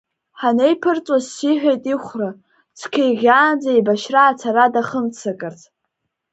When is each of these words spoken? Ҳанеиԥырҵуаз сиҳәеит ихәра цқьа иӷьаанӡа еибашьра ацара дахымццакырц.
Ҳанеиԥырҵуаз 0.39 1.25
сиҳәеит 1.33 1.83
ихәра 1.93 2.29
цқьа 2.77 3.03
иӷьаанӡа 3.09 3.69
еибашьра 3.73 4.21
ацара 4.25 4.73
дахымццакырц. 4.73 5.61